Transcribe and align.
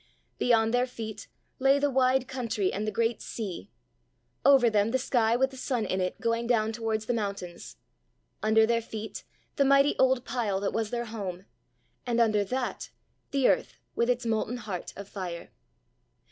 Beyond 0.39 0.73
their 0.73 0.87
feet 0.87 1.27
lay 1.59 1.77
the 1.77 1.91
wide 1.91 2.27
country 2.27 2.73
and 2.73 2.87
the 2.87 2.91
great 2.91 3.21
sea; 3.21 3.69
over 4.43 4.67
them 4.67 4.89
the 4.89 4.97
sky 4.97 5.35
with 5.35 5.51
the 5.51 5.57
sun 5.57 5.85
in 5.85 6.01
it 6.01 6.19
going 6.19 6.47
down 6.47 6.71
towards 6.71 7.05
the 7.05 7.13
mountains; 7.13 7.75
under 8.41 8.65
their 8.65 8.81
feet 8.81 9.23
the 9.57 9.63
mighty 9.63 9.95
old 9.99 10.25
pile 10.25 10.59
that 10.61 10.73
was 10.73 10.89
their 10.89 11.05
home; 11.05 11.45
and 12.03 12.19
under 12.19 12.43
that 12.43 12.89
the 13.29 13.47
earth 13.47 13.77
with 13.95 14.09
its 14.09 14.25
molten 14.25 14.57
heart 14.57 14.91
of 14.95 15.07
fire. 15.07 15.51